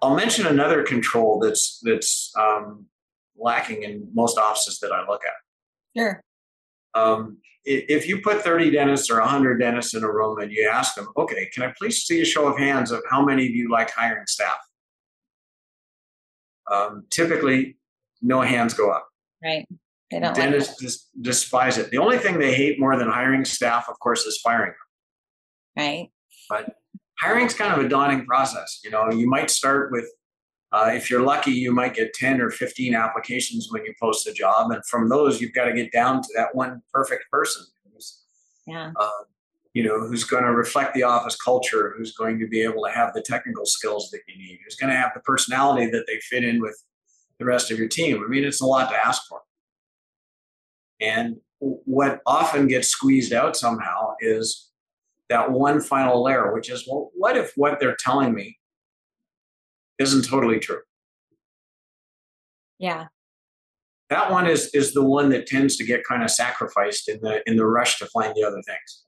[0.00, 2.86] I'll mention another control that's that's um,
[3.36, 6.00] lacking in most offices that I look at.
[6.00, 6.22] Sure.
[6.94, 10.96] Um, if you put 30 dentists or 100 dentists in a room and you ask
[10.96, 13.70] them, okay, can I please see a show of hands of how many of you
[13.70, 14.58] like hiring staff?
[16.70, 17.76] Um, typically,
[18.20, 19.06] no hands go up.
[19.42, 19.66] Right.
[20.10, 21.90] They don't dentists like despise it.
[21.90, 24.72] The only thing they hate more than hiring staff, of course, is firing
[25.76, 25.84] them.
[25.84, 26.10] Right.
[26.50, 26.74] But
[27.18, 28.80] hiring's kind of a daunting process.
[28.84, 30.06] You know, you might start with,
[30.72, 34.32] uh, if you're lucky, you might get 10 or 15 applications when you post a
[34.32, 34.70] job.
[34.70, 38.22] And from those, you've got to get down to that one perfect person who's,
[38.66, 38.92] yeah.
[38.98, 39.08] Uh,
[39.74, 42.90] you know, who's going to reflect the office culture, who's going to be able to
[42.90, 46.18] have the technical skills that you need, who's going to have the personality that they
[46.20, 46.76] fit in with
[47.38, 48.22] the rest of your team.
[48.22, 49.40] I mean, it's a lot to ask for.
[51.00, 54.71] And what often gets squeezed out somehow is
[55.32, 58.58] that one final layer, which is, well, what if what they're telling me
[59.98, 60.80] isn't totally true?
[62.78, 63.06] Yeah.
[64.10, 67.42] That one is is the one that tends to get kind of sacrificed in the
[67.46, 69.04] in the rush to find the other things.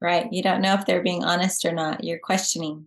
[0.00, 0.32] Right.
[0.32, 2.04] You don't know if they're being honest or not.
[2.04, 2.86] You're questioning.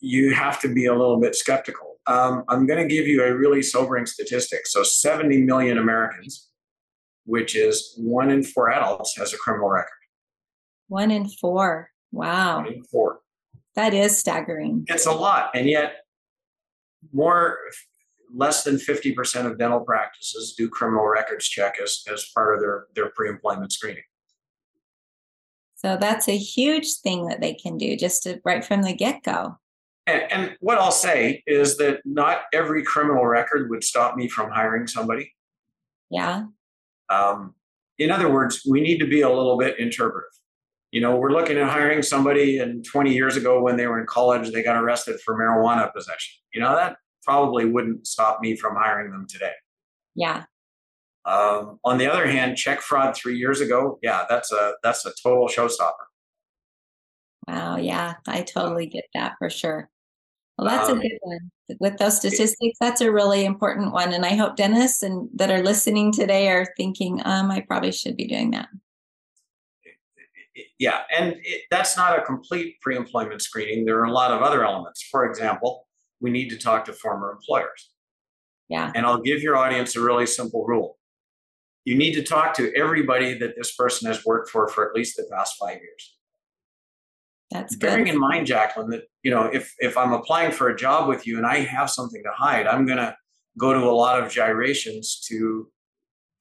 [0.00, 3.34] You have to be a little bit skeptical um, I'm going to give you a
[3.34, 4.66] really sobering statistic.
[4.66, 6.48] So, 70 million Americans,
[7.24, 9.90] which is one in four adults, has a criminal record.
[10.88, 11.90] One in four.
[12.10, 12.58] Wow.
[12.58, 13.20] One in four.
[13.74, 14.84] That is staggering.
[14.88, 15.50] It's a lot.
[15.54, 15.96] And yet,
[17.12, 17.58] more,
[18.34, 22.86] less than 50% of dental practices do criminal records check as, as part of their,
[22.94, 24.04] their pre employment screening.
[25.76, 29.22] So, that's a huge thing that they can do just to, right from the get
[29.22, 29.58] go.
[30.06, 34.50] And, and, what I'll say is that not every criminal record would stop me from
[34.50, 35.32] hiring somebody.
[36.10, 36.44] Yeah.
[37.08, 37.54] Um,
[37.98, 40.30] in other words, we need to be a little bit interpretive.
[40.92, 44.06] You know, we're looking at hiring somebody, and 20 years ago when they were in
[44.06, 46.34] college, they got arrested for marijuana possession.
[46.52, 49.52] You know, that probably wouldn't stop me from hiring them today.
[50.14, 50.44] Yeah.
[51.24, 55.12] Um, on the other hand, check fraud three years ago, yeah, that's a that's a
[55.22, 56.06] total showstopper.
[57.48, 59.88] Wow, yeah, I totally get that for sure.
[60.58, 61.50] Well, that's um, a good one.
[61.80, 64.12] With those statistics, that's a really important one.
[64.12, 68.16] And I hope dentists and that are listening today are thinking, um, I probably should
[68.16, 68.68] be doing that.
[70.78, 73.84] Yeah, and it, that's not a complete pre-employment screening.
[73.84, 75.02] There are a lot of other elements.
[75.10, 75.86] For example,
[76.20, 77.90] we need to talk to former employers.
[78.68, 78.90] Yeah.
[78.94, 80.98] And I'll give your audience a really simple rule.
[81.84, 85.16] You need to talk to everybody that this person has worked for for at least
[85.16, 86.16] the past five years.
[87.50, 88.14] That's bearing good.
[88.14, 91.36] in mind, Jacqueline, that you know if if I'm applying for a job with you
[91.36, 93.14] and I have something to hide, I'm gonna
[93.58, 95.68] go to a lot of gyrations to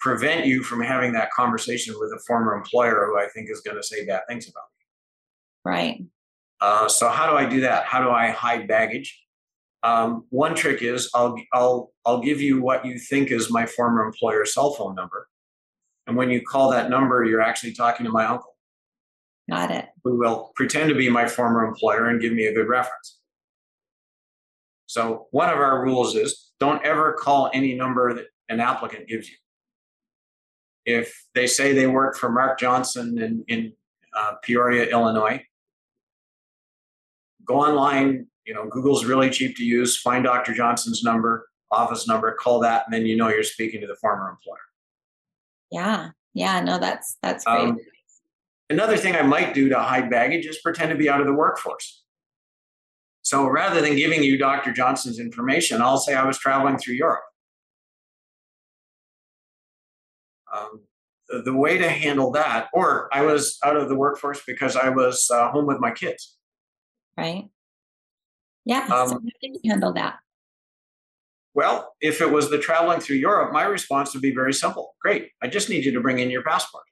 [0.01, 3.77] prevent you from having that conversation with a former employer who I think is going
[3.77, 4.83] to say bad things about me.
[5.63, 6.03] Right.
[6.59, 7.85] Uh, so how do I do that?
[7.85, 9.23] How do I hide baggage?
[9.83, 14.05] Um, one trick is I'll I'll I'll give you what you think is my former
[14.05, 15.27] employer's cell phone number,
[16.05, 18.55] and when you call that number, you're actually talking to my uncle.
[19.49, 19.87] Got it.
[20.03, 23.19] Who will pretend to be my former employer and give me a good reference.
[24.85, 29.29] So, one of our rules is don't ever call any number that an applicant gives
[29.29, 29.35] you.
[30.85, 33.73] If they say they work for Mark Johnson in, in
[34.15, 35.43] uh, Peoria, Illinois,
[37.45, 38.27] go online.
[38.45, 39.97] You know, Google's really cheap to use.
[39.97, 40.53] Find Dr.
[40.53, 44.29] Johnson's number, office number, call that, and then you know you're speaking to the former
[44.29, 44.57] employer.
[45.71, 47.59] Yeah, yeah, no, that's that's great.
[47.59, 47.77] Um,
[48.71, 51.33] Another thing I might do to hide baggage is pretend to be out of the
[51.33, 52.03] workforce.
[53.21, 54.71] So rather than giving you Dr.
[54.71, 57.23] Johnson's information, I'll say I was traveling through Europe.
[60.55, 60.81] Um,
[61.29, 64.89] the, the, way to handle that, or I was out of the workforce because I
[64.89, 66.37] was uh, home with my kids.
[67.17, 67.49] Right.
[68.65, 68.83] Yeah.
[68.83, 70.17] Um, so how did you handle that?
[71.53, 74.95] Well, if it was the traveling through Europe, my response would be very simple.
[75.01, 75.29] Great.
[75.41, 76.83] I just need you to bring in your passport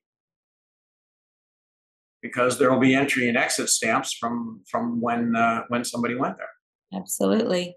[2.22, 6.38] because there will be entry and exit stamps from from when uh, when somebody went
[6.38, 7.00] there.
[7.00, 7.76] Absolutely.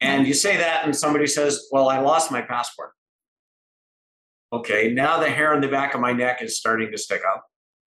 [0.00, 2.92] And you say that, and somebody says, "Well, I lost my passport."
[4.52, 7.44] Okay, now the hair on the back of my neck is starting to stick up.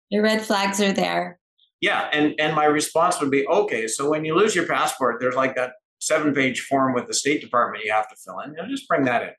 [0.10, 1.40] Your red flags are there.
[1.82, 5.36] Yeah, and and my response would be, okay, so when you lose your passport, there's
[5.36, 8.52] like that seven page form with the State Department you have to fill in.
[8.52, 9.30] You know, just bring that in.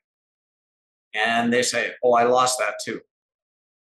[1.13, 3.01] And they say, oh, I lost that too.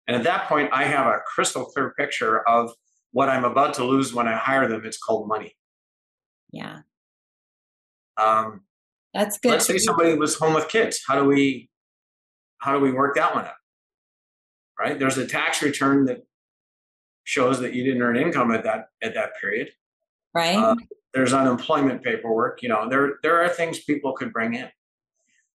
[0.06, 2.72] And at that point, I have a crystal clear picture of
[3.12, 4.82] what I'm about to lose when I hire them.
[4.86, 5.54] It's called money.
[6.50, 6.78] Yeah.
[8.16, 8.62] Um,
[9.12, 9.50] That's good.
[9.50, 11.02] let's say somebody was home with kids.
[11.06, 11.68] How do we
[12.58, 13.52] how do we work that one out?
[14.78, 14.98] Right?
[14.98, 16.24] There's a tax return that
[17.24, 19.70] shows that you didn't earn income at that at that period.
[20.34, 20.56] right.
[20.56, 20.76] Uh,
[21.14, 22.62] there's unemployment paperwork.
[22.62, 24.68] You know, there there are things people could bring in.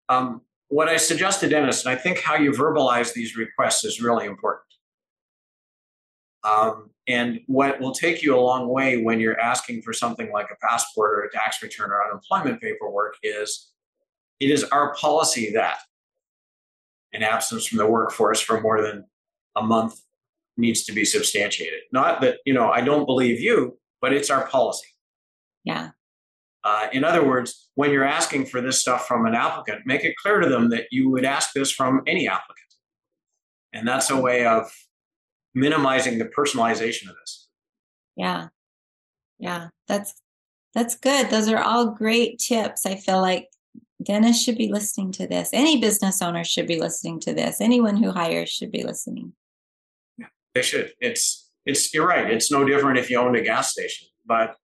[0.09, 4.01] Um, what I suggest to Dennis, and I think how you verbalize these requests is
[4.01, 4.65] really important.
[6.45, 10.47] Um, and what will take you a long way when you're asking for something like
[10.51, 13.73] a passport or a tax return or unemployment paperwork is
[14.39, 15.81] it is our policy that
[17.13, 19.05] an absence from the workforce for more than
[19.57, 20.01] a month
[20.57, 21.81] needs to be substantiated.
[21.93, 24.89] Not that, you know, I don't believe you, but it's our policy.
[25.65, 25.91] yeah.
[26.63, 30.15] Uh, in other words, when you're asking for this stuff from an applicant, make it
[30.23, 32.59] clear to them that you would ask this from any applicant.
[33.73, 34.71] And that's a way of
[35.55, 37.49] minimizing the personalization of this.
[38.15, 38.49] Yeah.
[39.39, 39.69] Yeah.
[39.89, 40.13] That's
[40.75, 41.31] that's good.
[41.31, 42.85] Those are all great tips.
[42.85, 43.49] I feel like
[44.03, 45.51] Dennis should be listening to this.
[45.53, 47.61] Any business owner should be listening to this.
[47.61, 49.33] Anyone who hires should be listening.
[50.55, 50.93] They should.
[51.01, 52.31] It's it's you're right.
[52.31, 54.09] It's no different if you owned a gas station.
[54.27, 54.57] But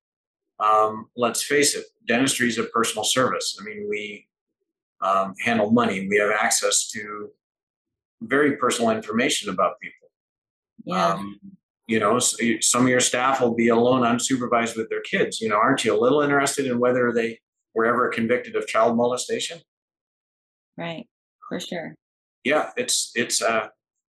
[0.58, 3.58] um, let's face it, dentistry is a personal service.
[3.60, 4.26] I mean, we
[5.00, 6.06] um, handle money.
[6.08, 7.30] We have access to
[8.22, 10.08] very personal information about people.
[10.84, 11.08] Yeah.
[11.08, 11.38] Um,
[11.86, 15.40] you know, some of your staff will be alone unsupervised with their kids.
[15.40, 17.38] You know, aren't you a little interested in whether they
[17.76, 19.60] were ever convicted of child molestation?
[20.76, 21.06] right.
[21.48, 21.94] For sure.
[22.42, 23.68] Yeah, it's it's uh,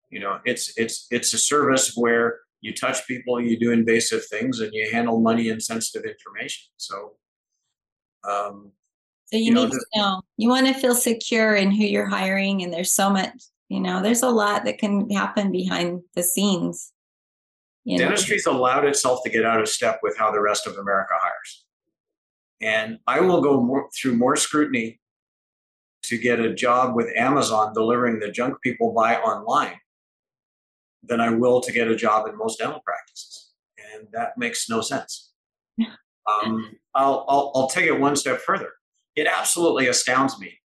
[0.10, 4.60] you know, it's it's it's a service where you touch people, you do invasive things,
[4.62, 6.64] and you handle money and sensitive information.
[6.78, 7.18] So,
[8.28, 8.72] um,
[9.26, 10.22] So you, You know, need to know.
[10.38, 13.34] You want to feel secure in who you're hiring, and there's so much.
[13.68, 16.94] You know, there's a lot that can happen behind the scenes.
[17.84, 20.78] You know, dentistry's allowed itself to get out of step with how the rest of
[20.78, 21.65] America hires.
[22.62, 25.00] And I will go more, through more scrutiny
[26.04, 29.78] to get a job with Amazon delivering the junk people buy online
[31.04, 33.52] than I will to get a job in most dental practices.
[33.94, 35.32] And that makes no sense.
[36.44, 38.72] Um, I'll, I'll, I'll take it one step further.
[39.16, 40.58] It absolutely astounds me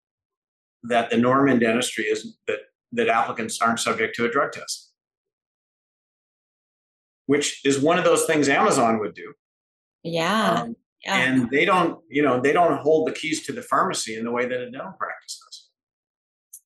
[0.84, 2.60] that the norm in dentistry is that,
[2.94, 4.90] that applicants aren't subject to a drug test
[7.30, 9.32] which is one of those things Amazon would do.
[10.02, 11.18] yeah, Um, yeah.
[11.18, 14.32] And they don't, you know, they don't hold the keys to the pharmacy in the
[14.32, 15.70] way that a dental practice does.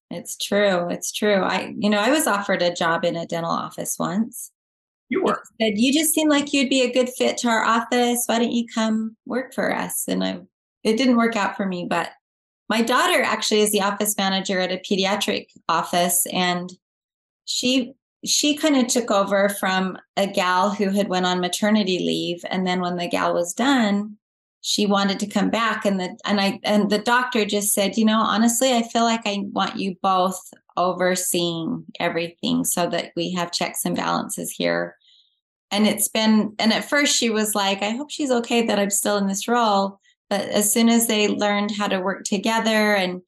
[0.09, 0.89] It's true.
[0.89, 1.41] It's true.
[1.41, 4.51] I, you know, I was offered a job in a dental office once.
[5.09, 5.43] You were.
[5.61, 8.23] Said you just seem like you'd be a good fit to our office.
[8.25, 10.05] Why don't you come work for us?
[10.07, 10.39] And I,
[10.83, 11.85] it didn't work out for me.
[11.89, 12.09] But
[12.69, 16.71] my daughter actually is the office manager at a pediatric office, and
[17.45, 17.93] she
[18.25, 22.65] she kind of took over from a gal who had went on maternity leave, and
[22.65, 24.17] then when the gal was done,
[24.65, 28.05] she wanted to come back and the and I and the doctor just said, you
[28.05, 30.39] know, honestly, I feel like I want you both
[30.77, 34.95] overseeing everything so that we have checks and balances here.
[35.69, 38.89] And it's been and at first she was like, I hope she's okay that I'm
[38.89, 39.99] still in this role.
[40.29, 43.21] But as soon as they learned how to work together and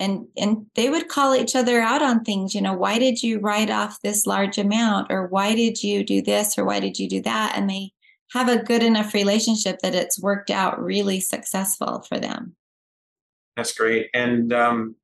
[0.00, 3.40] and and they would call each other out on things, you know, why did you
[3.40, 7.10] write off this large amount or why did you do this or why did you
[7.10, 7.52] do that?
[7.56, 7.92] And they
[8.32, 12.56] have a good enough relationship that it's worked out really successful for them.
[13.56, 14.08] That's great.
[14.14, 14.96] And um,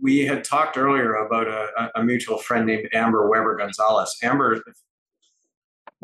[0.00, 4.16] we had talked earlier about a, a mutual friend named Amber Weber Gonzalez.
[4.22, 4.60] Amber,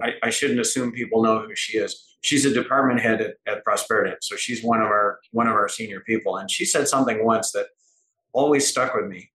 [0.00, 2.16] I, I shouldn't assume people know who she is.
[2.20, 5.68] She's a department head at, at Prosperident, so she's one of our one of our
[5.68, 6.36] senior people.
[6.36, 7.66] And she said something once that
[8.32, 9.30] always stuck with me.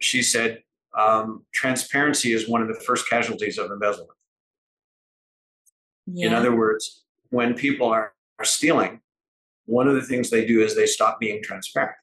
[0.00, 0.62] She said,
[0.96, 4.15] um, "Transparency is one of the first casualties of embezzlement."
[6.06, 6.28] Yeah.
[6.28, 9.00] In other words, when people are, are stealing,
[9.66, 11.96] one of the things they do is they stop being transparent.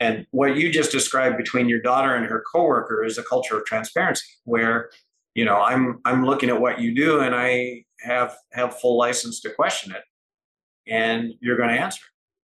[0.00, 3.64] And what you just described between your daughter and her coworker is a culture of
[3.64, 4.90] transparency where,
[5.34, 9.40] you know, I'm I'm looking at what you do and I have have full license
[9.40, 10.02] to question it
[10.86, 12.04] and you're going to answer.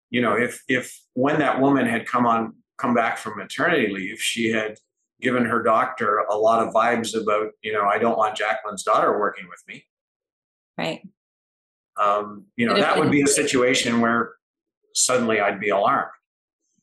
[0.09, 4.21] You know, if if when that woman had come on come back from maternity leave,
[4.21, 4.79] she had
[5.21, 9.19] given her doctor a lot of vibes about, you know, I don't want Jacqueline's daughter
[9.19, 9.85] working with me
[10.79, 11.01] right.
[12.01, 14.33] um, you know, But that would be a situation where
[14.95, 16.11] suddenly I'd be alarmed.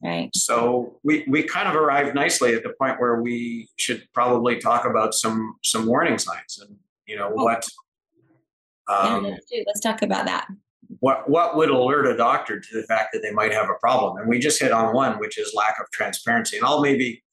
[0.04, 0.30] Right.
[0.36, 4.86] So we, we kind of arrived nicely at the point where we should probably talk
[4.86, 6.76] about some some warning signs and
[7.06, 7.44] you know Oh.
[7.46, 7.66] what
[8.89, 10.48] um, yeah, let's, let's talk about that.
[11.00, 14.18] what what would alert a doctor to the fact that they might have a problem
[14.18, 17.24] and we just hit on one which is lack of transparency and i'll maybe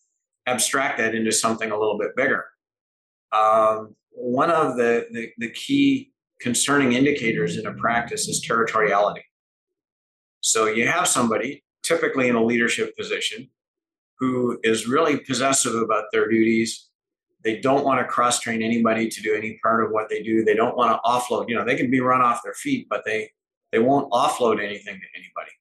[0.46, 2.44] abstract that into something a little bit bigger
[3.32, 6.09] um, one of the, the the key
[6.40, 9.22] concerning indicators in a practice is territoriality.
[10.40, 13.48] So you have somebody typically in a leadership position
[14.18, 16.88] who is really possessive about their duties.
[17.42, 20.44] They don't want to cross train anybody to do any part of what they do.
[20.44, 23.04] They don't want to offload you know they can be run off their feet but
[23.04, 23.30] they
[23.72, 25.52] they won't offload anything to anybody.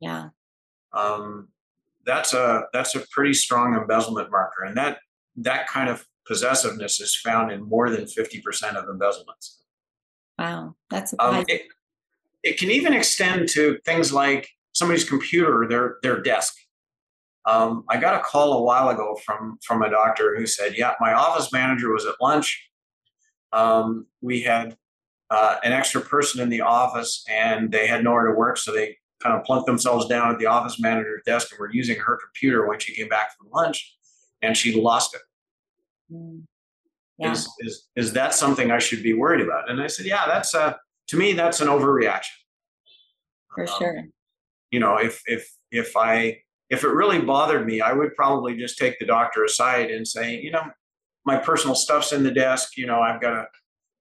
[0.00, 0.28] Yeah.
[0.92, 1.48] um,
[2.04, 4.98] that's a that's a pretty strong embezzlement marker and that
[5.36, 9.63] that kind of possessiveness is found in more than 50% of embezzlements
[10.38, 10.74] Wow.
[10.90, 11.62] That's um, it,
[12.42, 16.56] it can even extend to things like somebody's computer their their desk
[17.46, 20.92] um, i got a call a while ago from from a doctor who said yeah
[21.00, 22.68] my office manager was at lunch
[23.52, 24.76] um, we had
[25.30, 28.96] uh, an extra person in the office and they had nowhere to work so they
[29.22, 32.66] kind of plunked themselves down at the office manager's desk and were using her computer
[32.66, 33.96] when she came back from lunch
[34.42, 35.22] and she lost it
[36.12, 36.44] Mm.
[37.18, 37.32] Yeah.
[37.32, 39.70] is is is that something I should be worried about?
[39.70, 42.34] And I said, yeah, that's a to me that's an overreaction.
[43.54, 44.04] for Um, sure.
[44.70, 46.38] You know, if if if I
[46.70, 50.40] if it really bothered me, I would probably just take the doctor aside and say,
[50.40, 50.64] you know,
[51.24, 52.76] my personal stuff's in the desk.
[52.76, 53.46] You know, I've got a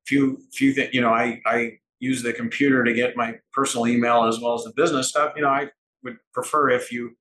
[0.07, 0.89] few few things.
[0.93, 4.63] You know, I I use the computer to get my personal email as well as
[4.63, 5.33] the business stuff.
[5.35, 5.69] You know, I
[6.03, 7.15] would prefer if you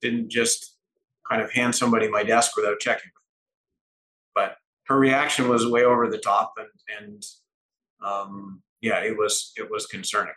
[0.00, 0.76] didn't just
[1.28, 3.10] kind of hand somebody my desk without checking.
[4.34, 4.56] But
[4.88, 7.22] her reaction was way over the top, and and
[8.04, 10.34] um, yeah, it was it was concerning.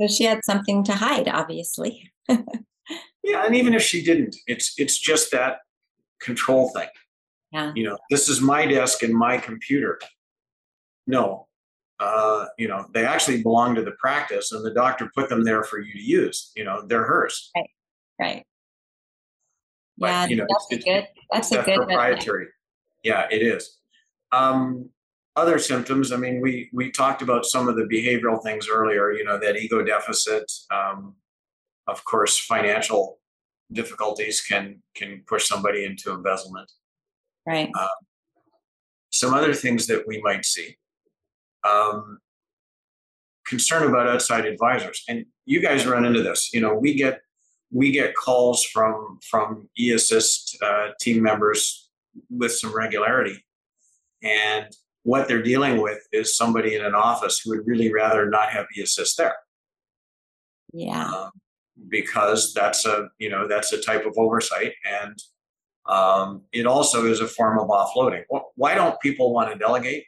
[0.00, 2.12] So she had something to hide, obviously.
[3.28, 5.58] Yeah, and even if she didn't, it's it's just that
[6.18, 6.88] control thing.
[7.52, 7.72] Yeah.
[7.74, 10.00] You know, this is my desk and my computer.
[11.06, 11.46] No,
[12.00, 15.62] uh, you know, they actually belong to the practice, and the doctor put them there
[15.62, 16.52] for you to use.
[16.56, 17.50] You know, they're hers.
[18.18, 18.44] Right.
[19.98, 21.08] But, yeah, you know, that's a good.
[21.30, 21.76] That's a good.
[21.76, 22.46] proprietary.
[23.04, 23.77] Yeah, it is.
[24.32, 24.90] Um,
[25.36, 26.12] other symptoms.
[26.12, 29.12] I mean, we we talked about some of the behavioral things earlier.
[29.12, 30.50] You know, that ego deficit.
[30.70, 31.14] Um,
[31.86, 33.18] of course, financial
[33.72, 36.70] difficulties can can push somebody into embezzlement.
[37.46, 37.70] Right.
[39.10, 40.76] Some other things that we might see.
[41.64, 42.18] Um,
[43.46, 46.52] concern about outside advisors, and you guys run into this.
[46.52, 47.20] You know, we get
[47.70, 51.88] we get calls from from eAssist uh, team members
[52.30, 53.44] with some regularity,
[54.22, 54.66] and
[55.04, 58.66] what they're dealing with is somebody in an office who would really rather not have
[58.76, 59.36] eAssist there.
[60.72, 61.04] Yeah.
[61.06, 61.30] um,
[61.88, 65.16] because that's a you know that's a type of oversight and
[65.88, 68.24] um, it also is a form of offloading.
[68.56, 70.04] Why don't people want to delegate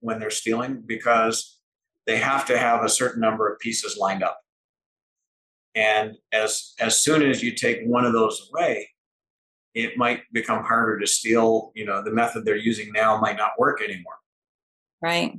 [0.00, 0.82] when they're stealing?
[0.84, 1.58] Because
[2.06, 4.38] they have to have a certain number of pieces lined up.
[5.74, 8.90] And as as soon as you take one of those away
[9.74, 13.52] it might become harder to steal you know the method they're using now might not
[13.58, 14.14] work anymore
[15.00, 15.38] Right.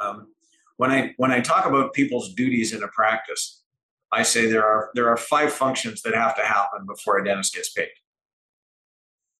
[0.00, 0.28] um,
[0.76, 3.62] when I when I talk about people's duties in a practice,
[4.10, 7.54] I say there are there are five functions that have to happen before a dentist
[7.54, 7.90] gets paid.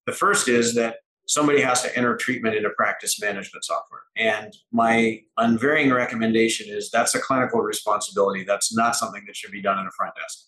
[0.06, 5.22] The first is that somebody has to enter treatment into practice management software, and my
[5.38, 8.44] unvarying recommendation is that's a clinical responsibility.
[8.44, 10.46] That's not something that should be done in a front desk.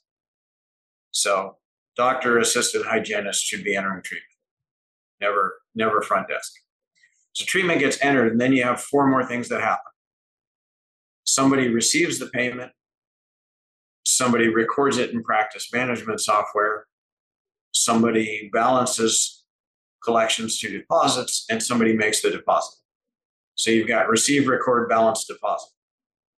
[1.10, 1.56] So,
[1.96, 4.30] doctor assisted hygienist should be entering treatment,
[5.20, 6.52] never never front desk.
[7.32, 9.92] So treatment gets entered, and then you have four more things that happen.
[11.24, 12.72] Somebody receives the payment,
[14.06, 16.86] somebody records it in practice management software,
[17.72, 19.44] somebody balances
[20.02, 22.78] collections to deposits, and somebody makes the deposit.
[23.56, 25.70] So you've got receive, record, balance, deposit.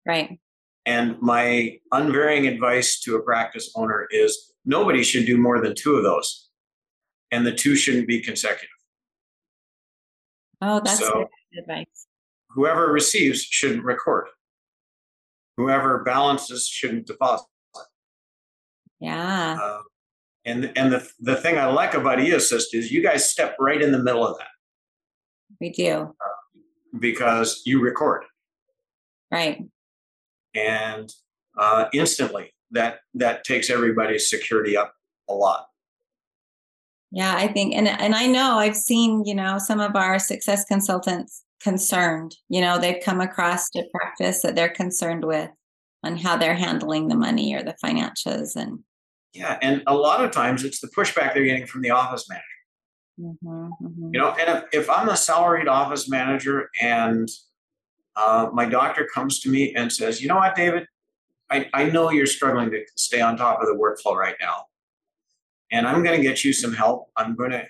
[0.05, 0.39] Right.
[0.86, 5.95] And my unvarying advice to a practice owner is nobody should do more than two
[5.95, 6.49] of those,
[7.32, 8.70] and the two shouldn't be consecutive.
[10.61, 12.07] Oh, that's So- good advice.
[12.49, 14.28] whoever receives shouldn't record.
[15.57, 17.47] Whoever balances shouldn't deposit.
[18.99, 19.57] Yeah.
[19.61, 19.82] Uh,
[20.45, 23.91] and and the the thing I like about eAssist is you guys step right in
[23.91, 24.47] the middle of that
[25.59, 26.15] We do.
[26.99, 28.26] because you record
[29.32, 29.61] Right.
[30.55, 31.11] and
[31.57, 34.93] uh, instantly that that takes everybody's security up
[35.30, 35.68] a lot.
[37.11, 40.65] Yeah, I think and and I know I've seen, you know, some of our success
[40.65, 42.36] consultants concerned.
[42.49, 45.49] You know, they've come across a practice that they're concerned with
[46.03, 48.80] on how they're handling the money or the financials and
[49.34, 52.43] Yeah, and a lot of times it's the pushback they're getting from the office manager.
[53.20, 54.13] Mm-hmm, mm-hmm.
[54.13, 57.28] You know, and if, if I'm a salaried office manager and
[58.15, 60.88] uh, my doctor comes to me and says, you know what, David,
[61.49, 64.65] I, I know you're struggling to stay on top of the workflow right now.
[65.71, 67.09] And I'm going to get you some help.
[67.17, 67.65] I'm going to,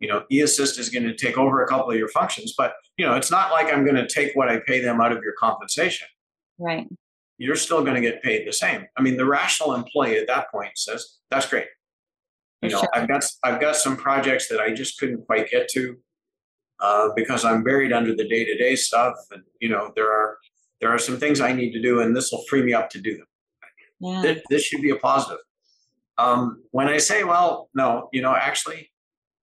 [0.00, 3.06] you know, eAssist is going to take over a couple of your functions, but, you
[3.06, 5.34] know, it's not like I'm going to take what I pay them out of your
[5.38, 6.06] compensation.
[6.58, 6.88] Right.
[7.38, 8.86] You're still going to get paid the same.
[8.96, 11.66] I mean, the rational employee at that point says, that's great.
[12.64, 12.88] You know, sure.
[12.94, 15.96] I've got I've got some projects that I just couldn't quite get to
[16.80, 20.38] uh, because I'm buried under the day to day stuff, and you know there are
[20.84, 23.00] there are some things I need to do, and this will free me up to
[23.00, 23.26] do them.
[24.00, 24.20] Yeah.
[24.20, 25.38] This, this should be a positive.
[26.18, 28.90] Um, when I say, well, no, you know, actually,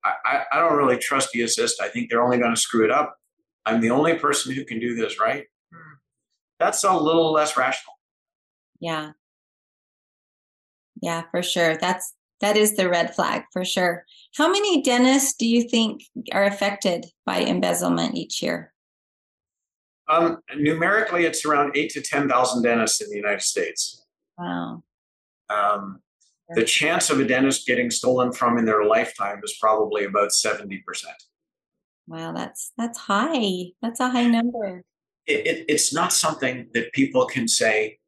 [0.05, 1.81] I, I, I don't really trust the assist.
[1.81, 3.15] I think they're only going to screw it up.
[3.65, 5.45] I'm the only person who can do this right.
[6.59, 7.95] That's a little less rational.
[8.79, 9.13] Yeah.
[11.01, 11.75] Yeah, for sure.
[11.75, 14.05] That's that is the red flag for sure.
[14.35, 18.73] How many dentists do you think are affected by embezzlement each year?
[20.11, 24.05] Um, numerically, it's around eight to ten thousand dentists in the United States.
[24.37, 24.83] Wow.
[25.49, 26.01] Um,
[26.53, 30.83] the chance of a dentist getting stolen from in their lifetime is probably about seventy
[30.85, 31.15] percent.
[32.07, 33.71] Wow, that's that's high.
[33.81, 34.83] That's a high number.
[35.27, 37.99] It, it, it's not something that people can say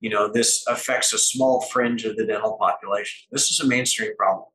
[0.00, 3.26] you know, this affects a small fringe of the dental population.
[3.30, 4.48] This is a mainstream problem.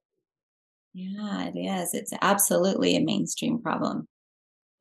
[0.93, 1.93] Yeah, it is.
[1.93, 4.07] It's absolutely a mainstream problem.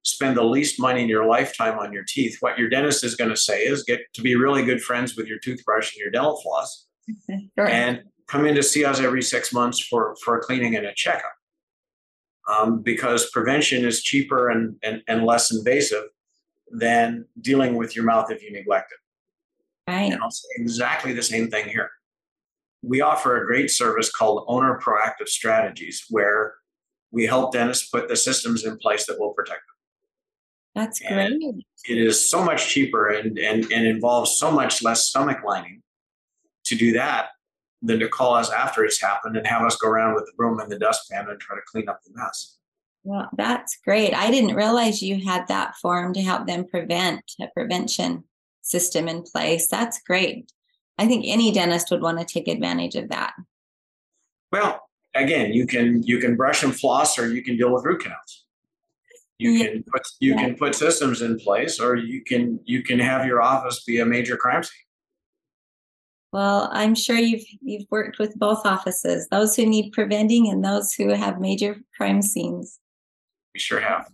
[0.08, 3.30] spend the least money in your lifetime on your teeth, what your dentist is going
[3.30, 6.39] to say is get to be really good friends with your toothbrush and your dental
[6.41, 6.88] floss
[7.55, 7.68] sure.
[7.68, 10.93] and come in to see us every six months for, for a cleaning and a
[10.93, 11.34] checkup.
[12.47, 16.05] Um, because prevention is cheaper and, and, and less invasive
[16.72, 19.91] than dealing with your mouth if you neglect it.
[19.91, 20.14] Right.
[20.14, 21.89] And I'll say exactly the same thing here.
[22.82, 26.55] We offer a great service called Owner Proactive Strategies, where
[27.12, 29.77] we help dentists put the systems in place that will protect them.
[30.78, 31.32] That's great.
[31.90, 35.82] it is so much cheaper and, and, and involves so much less stomach lining
[36.66, 37.30] to do that
[37.82, 40.60] than to call us after it's happened and have us go around with the broom
[40.60, 42.58] and the dustpan and try to clean up the mess.
[43.04, 44.14] Well, that's great.
[44.14, 48.26] I didn't realize you had that form to help them prevent a prevention
[48.62, 49.68] system in place.
[49.68, 50.52] That's great.
[51.00, 53.34] I think any dentist would want to take advantage of that.
[54.52, 58.02] Well, again, you can you can brush and floss, or you can deal with root
[58.02, 58.46] canals.
[59.40, 59.68] You yeah.
[59.68, 60.46] can put you yeah.
[60.46, 64.06] can put systems in place, or you can you can have your office be a
[64.06, 64.72] major crime scene.
[66.34, 70.94] Well, I'm sure you've you've worked with both offices, those who need preventing and those
[70.94, 72.80] who have major crime scenes.
[73.54, 74.10] We sure have.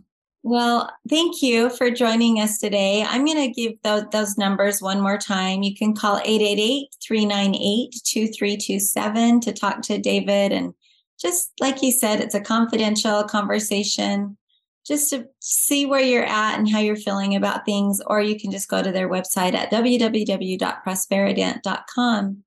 [0.46, 3.02] Well, thank you for joining us today.
[3.08, 5.64] I'm going to give those, those, numbers one more time.
[5.64, 10.52] You can call 888 398 2327 to talk to David.
[10.52, 10.74] And
[11.18, 14.38] just like you said, it's a confidential conversation
[14.86, 18.02] just to see where you're at and how you're feeling about things.
[18.08, 22.44] Or you can just go to their website at www.prosperident.com.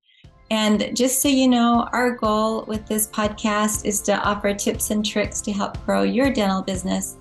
[0.48, 5.04] And just so you know, our goal with this podcast is to offer tips and
[5.04, 7.16] tricks to help grow your dental business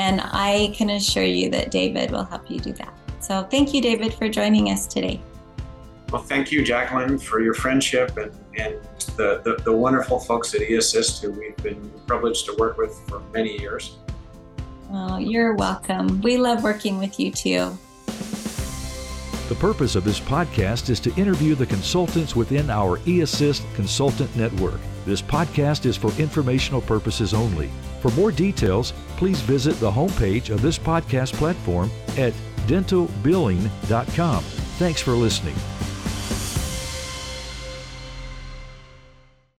[0.00, 2.94] and I can assure you that David will help you do that.
[3.20, 5.20] So thank you, David, for joining us today.
[6.10, 8.76] Well, thank you, Jacqueline, for your friendship and, and
[9.16, 13.20] the, the, the wonderful folks at eAssist who we've been privileged to work with for
[13.34, 13.98] many years.
[14.92, 16.20] Oh, you're welcome.
[16.20, 17.78] We love working with you too.
[19.48, 24.80] The purpose of this podcast is to interview the consultants within our eAssist Consultant Network.
[25.04, 27.68] This podcast is for informational purposes only.
[28.00, 32.32] For more details, please visit the homepage of this podcast platform at
[32.66, 34.42] dentalbilling.com.
[34.44, 35.56] Thanks for listening.